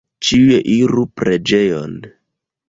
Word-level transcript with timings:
Ĉiuj 0.27 0.55
iru 0.75 1.03
preĝejon! 1.21 1.95